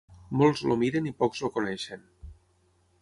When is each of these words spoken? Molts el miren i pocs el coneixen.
Molts 0.41 0.63
el 0.67 0.73
miren 0.83 1.09
i 1.09 1.13
pocs 1.19 1.43
el 1.49 1.53
coneixen. 1.59 2.03